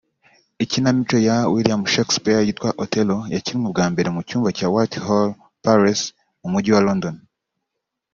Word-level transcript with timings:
Ikinamico 0.63 1.15
ya 1.27 1.37
William 1.53 1.81
Shakespeare 1.93 2.45
yitwa 2.47 2.69
Othello 2.83 3.17
yakinwe 3.33 3.67
bwa 3.73 3.85
mbere 3.91 4.09
mu 4.15 4.21
cyumba 4.27 4.49
cya 4.57 4.67
Whitehall 4.73 5.29
Palace 5.63 6.05
mu 6.41 6.47
mujyi 6.53 6.71
wa 6.75 6.85
London 6.87 7.15